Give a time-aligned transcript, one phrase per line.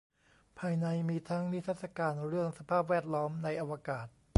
[0.59, 4.07] ภายในมีทั้งนิทรรศการเรื่องสภาพแวดล้อมในอวกาศ